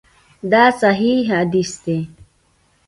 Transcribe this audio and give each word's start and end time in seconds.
دا 0.51 0.63
صحیح 0.81 1.17
حدیث 1.31 1.71
دی. 1.83 1.99